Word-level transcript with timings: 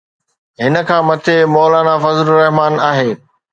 هن 0.63 0.73
کان 0.87 1.01
مٿي 1.07 1.35
مولانا 1.53 1.95
فضل 2.03 2.25
الرحمان 2.31 2.73
آهي. 2.91 3.09